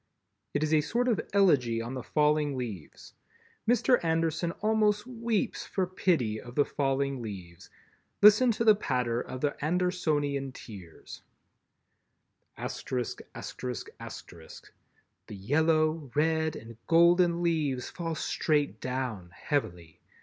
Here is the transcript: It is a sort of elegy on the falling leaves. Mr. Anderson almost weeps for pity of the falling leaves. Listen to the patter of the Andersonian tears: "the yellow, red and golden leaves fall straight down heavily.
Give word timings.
It 0.55 0.63
is 0.63 0.73
a 0.73 0.81
sort 0.81 1.07
of 1.07 1.21
elegy 1.31 1.79
on 1.79 1.93
the 1.93 2.01
falling 2.01 2.57
leaves. 2.57 3.13
Mr. 3.69 4.03
Anderson 4.03 4.49
almost 4.53 5.05
weeps 5.05 5.63
for 5.67 5.85
pity 5.85 6.41
of 6.41 6.55
the 6.55 6.65
falling 6.65 7.21
leaves. 7.21 7.69
Listen 8.19 8.49
to 8.53 8.63
the 8.63 8.73
patter 8.73 9.21
of 9.21 9.41
the 9.41 9.55
Andersonian 9.63 10.53
tears: 10.53 11.21
"the 12.57 13.13
yellow, 15.29 16.11
red 16.15 16.55
and 16.55 16.77
golden 16.87 17.43
leaves 17.43 17.89
fall 17.91 18.15
straight 18.15 18.79
down 18.81 19.29
heavily. 19.35 19.99